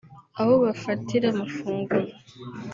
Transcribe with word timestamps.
aho 0.39 0.53
bafatira 0.63 1.25
amafunguro 1.29 2.09